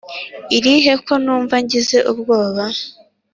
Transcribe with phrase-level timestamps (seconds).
[0.57, 2.63] irihe ko numva ngize ubwoba”